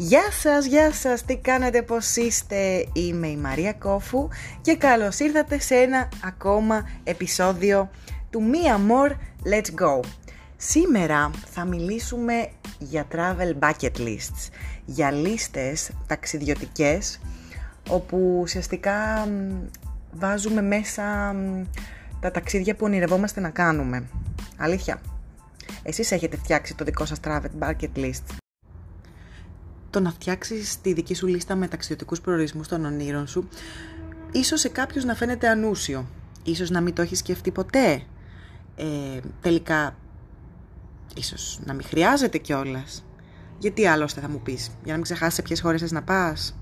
[0.00, 4.28] Γεια σας, γεια σας, τι κάνετε, πώς είστε, είμαι η Μαρία Κόφου
[4.60, 7.90] και καλώς ήρθατε σε ένα ακόμα επεισόδιο
[8.30, 9.10] του Μία More
[9.50, 10.00] Let's Go.
[10.56, 12.48] Σήμερα θα μιλήσουμε
[12.78, 14.48] για travel bucket lists,
[14.84, 17.20] για λίστες ταξιδιωτικές,
[17.88, 19.28] όπου ουσιαστικά
[20.12, 21.34] βάζουμε μέσα
[22.20, 24.04] τα ταξίδια που ονειρευόμαστε να κάνουμε.
[24.56, 25.00] Αλήθεια.
[25.82, 28.47] Εσείς έχετε φτιάξει το δικό σας travel bucket list;
[29.90, 33.48] Το να φτιάξεις τη δική σου λίστα με ταξιδιωτικούς προορισμούς των ονείρων σου,
[34.32, 36.06] ίσως σε κάποιους να φαίνεται ανούσιο.
[36.42, 38.02] Ίσως να μην το έχεις σκεφτεί ποτέ.
[38.76, 39.96] Ε, τελικά,
[41.16, 43.04] ίσως να μην χρειάζεται κιόλας.
[43.58, 46.58] Γιατί άλλωστε θα μου πεις, για να μην ξεχάσεις σε ποιες χώρες θες να πας.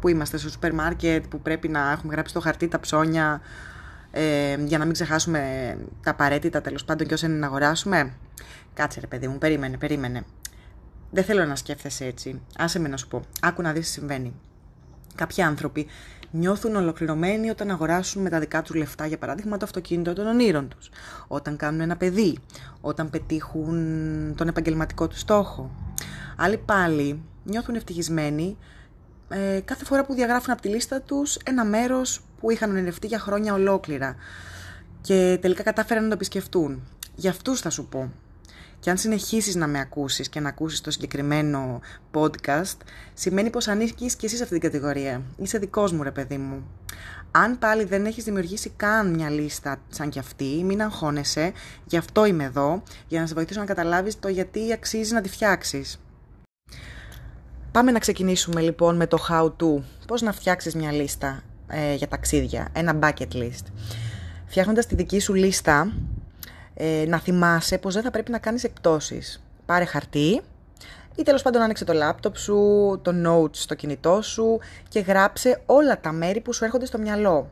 [0.00, 3.40] Που είμαστε στο σούπερ μάρκετ, που πρέπει να έχουμε γράψει στο χαρτί τα ψώνια,
[4.10, 8.12] ε, για να μην ξεχάσουμε τα απαραίτητα τέλος πάντων και όσα είναι να αγοράσουμε.
[8.74, 10.24] Κάτσε ρε παιδί μου, περίμενε, περίμενε.
[11.14, 12.40] Δεν θέλω να σκέφτεσαι έτσι.
[12.58, 13.22] Άσε με να σου πω.
[13.40, 14.32] Άκου να δεις τι συμβαίνει.
[15.14, 15.86] Κάποιοι άνθρωποι
[16.30, 20.68] νιώθουν ολοκληρωμένοι όταν αγοράσουν με τα δικά τους λεφτά, για παράδειγμα, το αυτοκίνητο των ονείρων
[20.68, 20.90] τους.
[21.26, 22.38] Όταν κάνουν ένα παιδί.
[22.80, 25.70] Όταν πετύχουν τον επαγγελματικό τους στόχο.
[26.36, 28.56] Άλλοι πάλι νιώθουν ευτυχισμένοι
[29.28, 33.18] ε, κάθε φορά που διαγράφουν από τη λίστα τους ένα μέρος που είχαν ονειρευτεί για
[33.18, 34.16] χρόνια ολόκληρα
[35.00, 36.82] και τελικά κατάφεραν να το επισκεφτούν.
[37.14, 38.12] Για αυτούς θα σου πω.
[38.84, 41.80] Και αν συνεχίσεις να με ακούσεις και να ακούσεις το συγκεκριμένο
[42.12, 42.76] podcast,
[43.14, 45.22] σημαίνει πως ανήκεις και εσύ σε αυτή την κατηγορία.
[45.36, 46.66] Είσαι δικός μου ρε παιδί μου.
[47.30, 51.52] Αν πάλι δεν έχεις δημιουργήσει καν μια λίστα σαν κι αυτή, μην αγχώνεσαι,
[51.84, 55.28] γι' αυτό είμαι εδώ, για να σε βοηθήσω να καταλάβεις το γιατί αξίζει να τη
[55.28, 56.00] φτιάξεις.
[57.72, 59.82] Πάμε να ξεκινήσουμε λοιπόν με το how to.
[60.06, 63.64] Πώς να φτιάξεις μια λίστα ε, για ταξίδια, ένα bucket list.
[64.46, 65.92] Φτιάχνοντας τη δική σου λίστα,
[66.74, 69.42] ε, να θυμάσαι πως δεν θα πρέπει να κάνεις εκπτώσεις.
[69.66, 70.42] Πάρε χαρτί
[71.16, 72.54] ή τέλος πάντων άνοιξε το λάπτοπ σου,
[73.02, 77.50] το notes στο κινητό σου και γράψε όλα τα μέρη που σου έρχονται στο μυαλό.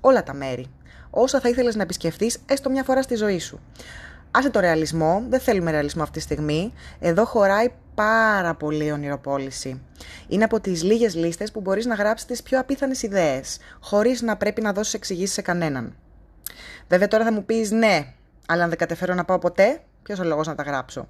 [0.00, 0.66] Όλα τα μέρη.
[1.10, 3.60] Όσα θα ήθελες να επισκεφτείς έστω μια φορά στη ζωή σου.
[4.30, 6.72] Άσε το ρεαλισμό, δεν θέλουμε ρεαλισμό αυτή τη στιγμή.
[7.00, 9.80] Εδώ χωράει πάρα πολύ ονειροπόληση.
[10.28, 14.36] Είναι από τις λίγες λίστες που μπορείς να γράψεις τις πιο απίθανες ιδέες, χωρίς να
[14.36, 15.94] πρέπει να δώσεις εξηγήσεις σε κανέναν.
[16.88, 18.14] Βέβαια τώρα θα μου πεις ναι,
[18.46, 21.08] αλλά αν δεν καταφέρω να πάω ποτέ, ποιος ο λόγος να τα γράψω;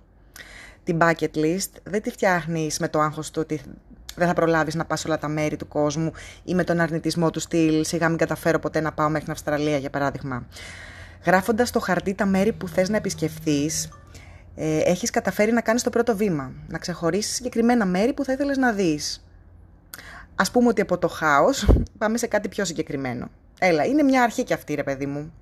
[0.84, 3.60] Την bucket list δεν τη φτιάχνεις με το άγχος του ότι
[4.16, 6.12] δεν θα προλάβεις να πας όλα τα μέρη του κόσμου
[6.44, 9.76] ή με τον αρνητισμό του στυλ σιγά μην καταφέρω ποτέ να πάω μέχρι την Αυστραλία
[9.76, 10.46] για παράδειγμα.
[11.24, 13.88] Γράφοντας στο χαρτί τα μέρη που θες να επισκεφθείς,
[14.54, 16.52] ε, έχεις καταφέρει να κάνεις το πρώτο βήμα.
[16.68, 19.24] Να ξεχωρίσεις συγκεκριμένα μέρη που θα ήθελες να δεις.
[20.34, 21.68] Ας πούμε ότι από το χάος
[21.98, 23.30] πάμε σε κάτι πιο συγκεκριμένο.
[23.58, 25.32] Έλα, είναι μια αρχή κι αυτή, ρε παιδί μου.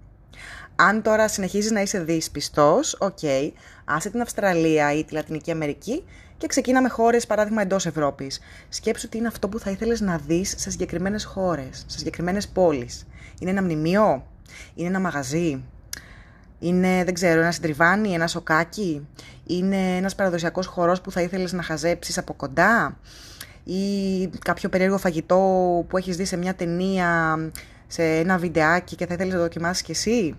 [0.76, 3.50] Αν τώρα συνεχίζεις να είσαι δύσπιστο, οκ, okay,
[3.84, 6.04] άσε την Αυστραλία ή τη Λατινική Αμερική
[6.38, 8.40] και ξεκίνα με χώρες, παράδειγμα, εντός Ευρώπης.
[8.68, 13.06] Σκέψου τι είναι αυτό που θα ήθελες να δεις σε συγκεκριμένες χώρες, σε συγκεκριμένες πόλεις.
[13.40, 14.26] Είναι ένα μνημείο,
[14.74, 15.62] είναι ένα μαγαζί,
[16.58, 19.06] είναι, δεν ξέρω, ένα συντριβάνι, ένα σοκάκι,
[19.46, 22.98] είναι ένας παραδοσιακός χορός που θα ήθελες να χαζέψεις από κοντά;
[23.64, 25.36] Ή κάποιο περίεργο φαγητό
[25.88, 27.38] που έχεις δει σε μια ταινία,
[27.86, 30.36] σε ένα βιντεάκι και θα ήθελες να το δοκιμάσεις κι εσύ;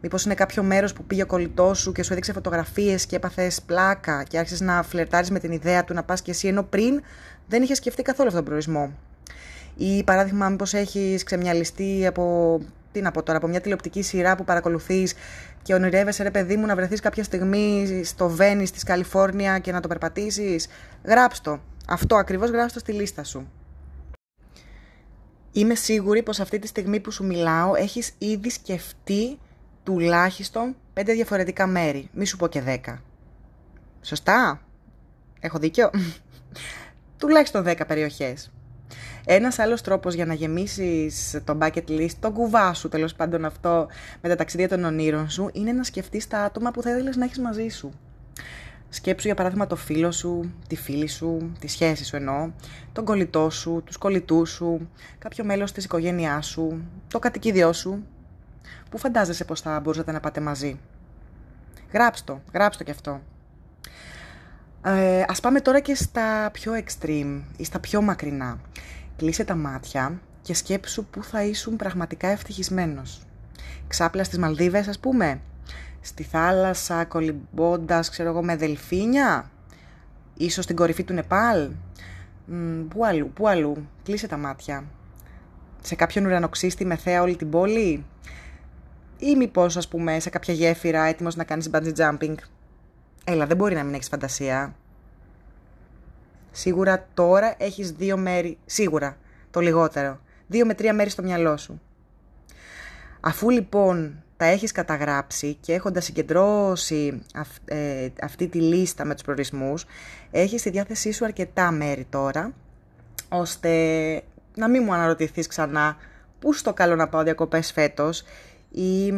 [0.00, 3.62] Μήπως είναι κάποιο μέρος που πήγε ο κολλητός σου και σου έδειξε φωτογραφίες και έπαθες
[3.62, 7.02] πλάκα και άρχισες να φλερτάρεις με την ιδέα του να πας κι εσύ, ενώ πριν
[7.48, 8.92] δεν είχες σκεφτεί καθόλου αυτόν τον προορισμό.
[9.76, 12.60] Ή παράδειγμα, μήπως έχεις ξεμιαλιστεί από,
[12.92, 15.14] τι να πω τώρα, από μια τηλεοπτική σειρά που παρακολουθείς
[15.62, 19.80] και ονειρεύεσαι, ρε παιδί μου, να βρεθείς κάποια στιγμή στο Βέννη της Καλιφόρνια και να
[19.80, 20.66] το περπατήσεις.
[21.04, 21.60] Γράψτο.
[21.88, 23.48] Αυτό ακριβώς γράψτο στη λίστα σου.
[25.52, 29.38] Είμαι σίγουρη πως αυτή τη στιγμή που σου μιλάω έχεις ήδη σκεφτεί
[29.82, 32.08] τουλάχιστον πέντε διαφορετικά μέρη.
[32.12, 33.02] Μη σου πω και δέκα.
[34.02, 34.60] Σωστά;
[35.40, 35.90] Έχω δίκιο;
[37.18, 38.50] τουλάχιστον δέκα περιοχές.
[39.24, 43.86] Ένας άλλος τρόπος για να γεμίσεις το bucket list, το κουβά σου τέλος πάντων αυτό
[44.20, 47.24] με τα ταξίδια των ονείρων σου, είναι να σκεφτείς τα άτομα που θα ήθελες να
[47.24, 47.92] έχεις μαζί σου.
[48.88, 52.50] Σκέψου για παράδειγμα το φίλο σου, τη φίλη σου, τη σχέση σου εννοώ,
[52.92, 58.06] τον κολλητό σου, τους κολλητούς σου, κάποιο μέλος της οικογένειάς σου, το κατοικίδιό σου.
[58.90, 60.78] Πού φαντάζεσαι πως θα μπορούσατε να πάτε μαζί;
[61.92, 63.20] Γράψ' το, γράψ' το κι αυτό.
[64.84, 68.58] Ε, ας πάμε τώρα και στα πιο extreme ή στα πιο μακρινά.
[69.16, 73.22] Κλείσε τα μάτια και σκέψου πού θα ήσουν πραγματικά ευτυχισμένος.
[73.88, 75.40] Ξάπλας στις Μαλδίβες ας πούμε,
[76.00, 79.50] στη θάλασσα κολυμπώντας, ξέρω εγώ, με δελφίνια,
[80.34, 81.70] ίσως στην κορυφή του Νεπάλ.
[82.88, 84.84] πού αλλού, πού αλλού, κλείσε τα μάτια.
[85.82, 88.04] Σε κάποιον ουρανοξύστη με θέα όλη την πόλη
[89.22, 92.34] ή μήπως, ας πούμε, σε κάποια γέφυρα έτοιμος να κάνεις bungee jumping.
[93.24, 94.74] Έλα, δεν μπορεί να μην έχεις φαντασία.
[96.50, 99.16] Σίγουρα τώρα έχεις δύο μέρη, σίγουρα
[99.50, 101.80] το λιγότερο, δύο με τρία μέρη στο μυαλό σου.
[103.20, 107.22] Αφού λοιπόν τα έχεις καταγράψει και έχοντας συγκεντρώσει
[107.64, 109.86] ε, αυτή τη λίστα με τους προορισμούς,
[110.30, 112.52] έχεις στη διάθεσή σου αρκετά μέρη τώρα,
[113.28, 113.70] ώστε
[114.54, 115.96] να μην μου αναρωτηθείς ξανά
[116.38, 118.22] πού στο καλό να πάω διακοπές φέτος
[118.72, 119.12] ή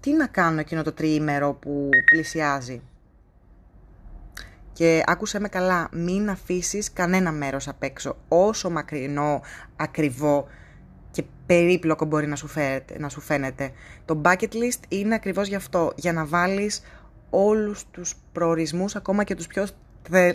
[0.00, 2.82] τι να κάνω εκείνο το τριήμερο που πλησιάζει;
[4.72, 9.40] Και άκουσε με καλά, μην αφήσεις κανένα μέρος απ' έξω, όσο μακρινό,
[9.76, 10.46] ακριβό
[11.10, 13.70] και περίπλοκο μπορεί να σου, φαίνεται, να σου φαίνεται.
[14.04, 16.82] Το bucket list είναι ακριβώς γι' αυτό, για να βάλεις
[17.30, 19.66] όλους τους προορισμούς, ακόμα και τους πιο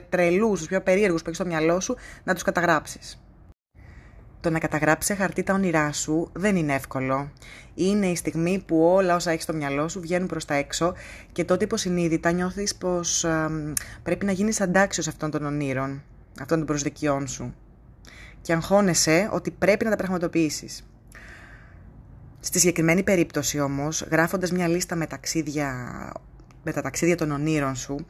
[0.10, 3.24] τρελούς, τους πιο περίεργους που έχεις στο μυαλό σου, να τους καταγράψεις.
[4.42, 7.32] Το να καταγράψει σε χαρτί τα όνειρά σου δεν είναι εύκολο.
[7.76, 10.94] Είναι η στιγμή που όλα όσα έχεις στο μυαλό σου βγαίνουν προς τα έξω
[11.32, 13.26] και τότε υποσυνείδητα νιώθεις πως
[14.04, 16.04] πρέπει να γίνεις αντάξιος αυτών των ονείρων,
[16.40, 17.56] αυτών των προσδοκιών σου.
[18.42, 20.84] Και αγχώνεσαι ότι πρέπει να τα πραγματοποιήσεις.
[22.40, 25.72] Στη συγκεκριμένη περίπτωση όμως, γράφοντας μια λίστα με, ταξίδια,
[26.64, 28.06] με τα ταξίδια των ονείρων σου,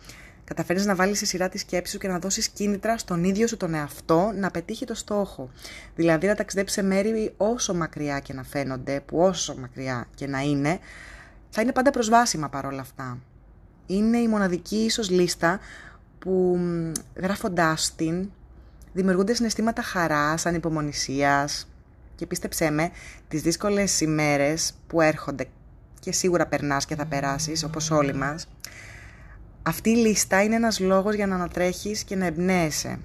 [0.49, 3.57] καταφέρνεις να βάλεις σε σειρά τη σκέψη σου και να δώσεις κίνητρα στον ίδιο σου
[3.57, 5.49] τον εαυτό να πετύχει το στόχο.
[5.95, 10.39] Δηλαδή να ταξιδέψει σε μέρη όσο μακριά και να φαίνονται, που όσο μακριά και να
[10.39, 10.79] είναι,
[11.49, 13.17] θα είναι πάντα προσβάσιμα παρόλα αυτά.
[13.85, 15.59] Είναι η μοναδική ίσως λίστα
[16.19, 16.59] που
[17.15, 18.29] γράφοντάς την
[18.93, 21.67] δημιουργούνται συναισθήματα χαράς, ανυπομονησίας
[22.15, 22.91] και πίστεψέ με,
[23.27, 25.45] τις δύσκολες ημέρες που έρχονται
[25.99, 28.47] και σίγουρα περνάς και θα περάσεις όπως όλοι μας,
[29.63, 32.99] αυτή η λίστα είναι ένας λόγος για να ανατρέχεις και να εμπνέεσαι,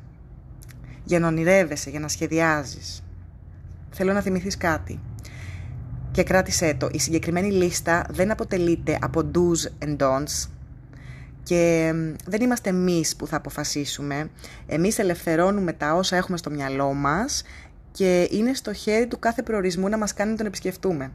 [1.05, 3.05] για να ονειρεύεσαι, για να σχεδιάζεις.
[3.91, 5.01] Θέλω να θυμηθείς κάτι.
[6.11, 6.89] Και κράτησέ το.
[6.93, 10.49] Η συγκεκριμένη λίστα δεν αποτελείται από do's and don'ts
[11.43, 11.93] και
[12.27, 14.31] δεν είμαστε εμείς που θα αποφασίσουμε.
[14.67, 17.43] Εμείς ελευθερώνουμε τα όσα έχουμε στο μυαλό μας
[17.93, 21.13] και είναι στο χέρι του κάθε προορισμού να μας κάνει να τον επισκεφτούμε.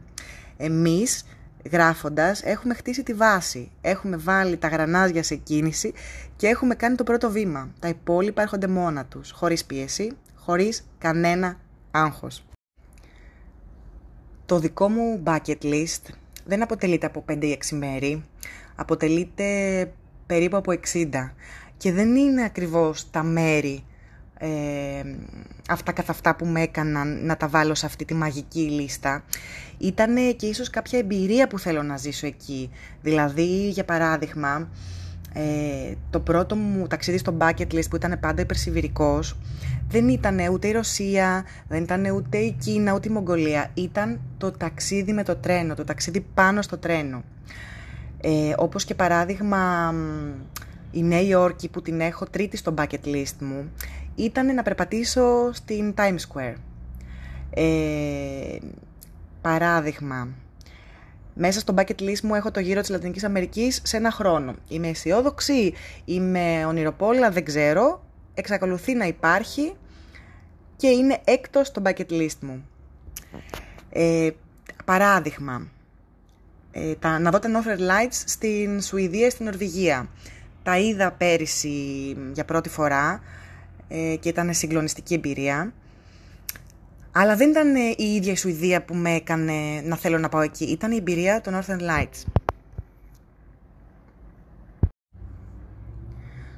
[0.57, 1.23] Εμείς
[1.71, 5.93] γράφοντας έχουμε χτίσει τη βάση, έχουμε βάλει τα γρανάζια σε κίνηση
[6.35, 7.69] και έχουμε κάνει το πρώτο βήμα.
[7.79, 11.59] Τα υπόλοιπα έρχονται μόνα τους, χωρίς πίεση, χωρίς κανένα
[11.91, 12.43] άγχος.
[14.45, 16.03] Το δικό μου bucket list
[16.45, 18.23] δεν αποτελείται από 5 ή 6 μέρη,
[18.75, 19.91] αποτελείται
[20.25, 21.33] περίπου από 60
[21.77, 23.83] και δεν είναι ακριβώς τα μέρη
[24.41, 24.47] ε,
[25.69, 29.23] αυτά καθ' αυτά που με έκαναν να τα βάλω σε αυτή τη μαγική λίστα
[29.77, 32.69] ήταν και ίσως κάποια εμπειρία που θέλω να ζήσω εκεί.
[33.01, 34.69] Δηλαδή, για παράδειγμα,
[35.33, 39.37] ε, το πρώτο μου ταξίδι στο bucket list που ήταν πάντα υπερσιβηρικός
[39.89, 43.71] δεν ήταν ούτε η Ρωσία, δεν ήταν ούτε η Κίνα, ούτε η Μογγολία.
[43.73, 47.23] Ήταν το ταξίδι με το τρένο, το ταξίδι πάνω στο τρένο.
[48.21, 49.93] Ε, όπως και παράδειγμα
[50.91, 53.71] η Νέα Υόρκη που την έχω τρίτη στο bucket list μου
[54.19, 56.55] ήταν να περπατήσω στην Times Square.
[57.49, 58.57] Ε,
[59.41, 60.27] παράδειγμα,
[61.33, 64.55] μέσα στο bucket list μου έχω το γύρο της Λατινικής Αμερικής σε ένα χρόνο.
[64.67, 65.73] Είμαι αισιόδοξη,
[66.05, 69.73] είμαι ονειροπόλα, δεν ξέρω, εξακολουθεί να υπάρχει
[70.75, 72.67] και είναι έκτος στο bucket list μου.
[73.89, 74.29] Ε,
[74.85, 75.67] παράδειγμα,
[76.71, 80.09] ε, τα, να δω τα Northern Lights στην Σουηδία, στην Νορβηγία.
[80.63, 83.21] Τα είδα πέρυσι για πρώτη φορά
[83.89, 85.73] ε, και ήταν συγκλονιστική εμπειρία.
[87.11, 90.41] Αλλά δεν ήταν ε, η ίδια η Σουηδία που με έκανε να θέλω να πάω
[90.41, 90.63] εκεί.
[90.63, 92.23] Ήταν η εμπειρία των Northern Lights.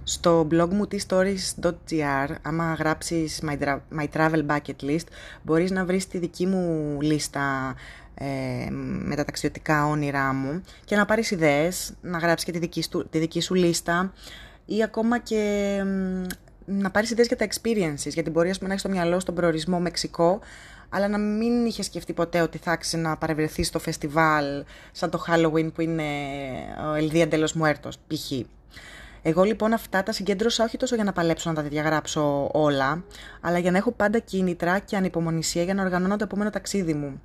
[0.04, 5.06] Στο blog μου tstories.gr, άμα γράψεις my, my travel bucket list,
[5.42, 7.76] μπορείς να βρεις τη δική μου λίστα
[8.14, 8.70] ε,
[9.04, 13.08] με τα ταξιδιωτικά όνειρά μου και να πάρεις ιδέες, να γράψεις και τη δική, σου,
[13.10, 14.14] τη δική σου λίστα
[14.66, 15.84] ή ακόμα και
[16.66, 20.40] να πάρεις ιδέες για τα experiences, γιατί μπορεί να έχεις στο μυαλό στον προορισμό Μεξικό,
[20.90, 25.24] αλλά να μην είχες σκεφτεί ποτέ ότι θα άξιζε να παρευρεθεί στο φεστιβάλ σαν το
[25.28, 26.04] Halloween που είναι
[26.92, 28.32] ο Ελδία Ντέλο Μουέρτος, π.χ.
[29.24, 33.04] Εγώ λοιπόν αυτά τα συγκέντρωσα όχι τόσο για να παλέψω να τα διαγράψω όλα,
[33.42, 37.22] αλλά για να έχω πάντα κίνητρα και ανυπομονησία για να οργανώνω το επόμενο ταξίδι μου.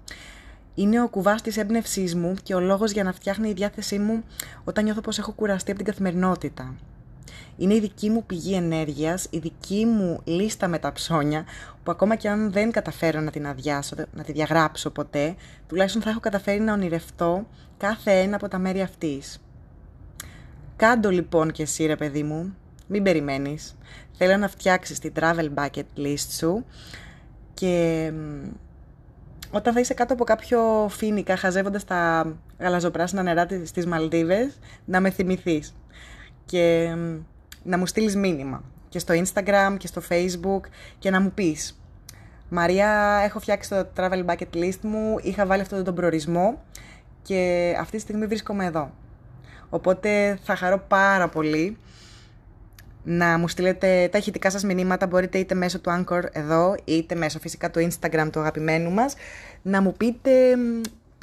[0.75, 4.25] Είναι ο κουβάς της έμπνευσής μου και ο λόγος για να φτιάχνει η διάθεσή μου
[4.65, 6.75] όταν νιώθω πως έχω κουραστεί από την καθημερινότητα.
[7.57, 11.45] Είναι η δική μου πηγή ενέργειας, η δική μου λίστα με τα ψώνια,
[11.83, 15.35] που ακόμα και αν δεν καταφέρω να την αδειάσω, να τη διαγράψω ποτέ,
[15.67, 17.47] τουλάχιστον θα έχω καταφέρει να ονειρευτώ
[17.77, 19.41] κάθε ένα από τα μέρη αυτής.
[20.77, 22.55] Κάντο λοιπόν και εσύ ρε παιδί μου,
[22.87, 23.77] μην περιμένεις.
[24.13, 26.65] Θέλω να φτιάξεις τη travel bucket list σου
[27.55, 28.13] και
[29.51, 35.11] όταν θα είσαι κάτω από κάποιο φίνικα χαζεύοντας τα γαλαζοπράσινα νερά στις Μαλδίβες, να με
[35.11, 35.75] θυμηθείς.
[36.45, 36.95] Και
[37.67, 38.63] να μου στείλεις μήνυμα.
[38.89, 40.61] Και και στο Instagram και στο Facebook
[40.99, 41.81] και να μου πεις
[42.49, 46.63] Μαρία, έχω φτιάξει το travel bucket list μου, είχα βάλει αυτόν τον προορισμό
[47.23, 48.91] και αυτή τη στιγμή βρίσκομαι εδώ.
[49.69, 51.79] Οπότε θα χαρώ πάρα πολύ
[53.03, 57.39] να μου στείλετε τα ηχητικά σας μηνύματα, μπορείτε είτε μέσω του Anchor εδώ, είτε μέσω
[57.39, 59.15] φυσικά του Instagram του αγαπημένου μας,
[59.63, 60.31] να μου πείτε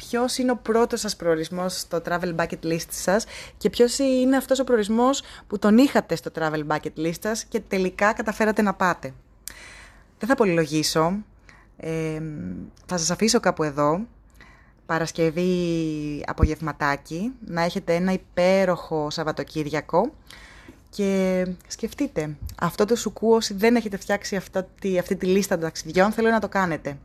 [0.07, 3.25] ποιος είναι ο πρώτος σας προορισμός στο travel bucket list σας
[3.57, 7.59] και ποιος είναι αυτός ο προορισμός που τον είχατε στο travel bucket list σας και
[7.59, 9.13] τελικά καταφέρατε να πάτε.
[10.19, 11.23] Δεν θα πολυλογήσω,
[11.77, 12.21] ε,
[12.85, 14.01] θα σας αφήσω κάπου εδώ,
[14.85, 20.13] Παρασκευή απογευματάκι, να έχετε ένα υπέροχο Σαββατοκύριακο
[20.89, 26.11] και σκεφτείτε, αυτό το σουκού όσοι δεν έχετε φτιάξει αυτή, αυτή τη λίστα των ταξιδιών
[26.11, 26.97] θέλω να το κάνετε.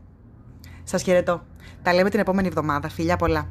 [0.89, 1.43] Σας χαιρετώ.
[1.83, 2.89] Τα λέμε την επόμενη εβδομάδα.
[2.89, 3.49] Φιλιά πολλά.